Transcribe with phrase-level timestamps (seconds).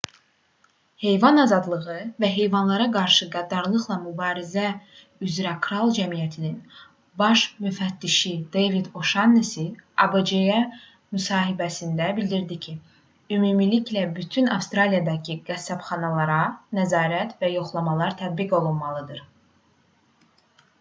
[1.01, 4.63] heyvan azadlığı və heyvanlara qarşı qəddarlıqla mübarizə
[5.27, 9.65] üzrə kral cəmiyyətinin rspca baş müfəttişi deyvid o'şannesi
[10.07, 10.57] abc-yə
[11.17, 12.73] müsahibəsində bildirdi ki
[13.37, 16.39] ümumilikdə bütün avstraliyadakı qəssabxanalara
[16.79, 19.23] nəzarət və yoxlamalar tətbiq olunmalıdır